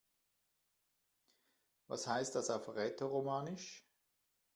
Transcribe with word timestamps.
Was 1.85 2.07
heißt 2.07 2.33
das 2.33 2.49
auf 2.49 2.69
Rätoromanisch? 2.73 3.85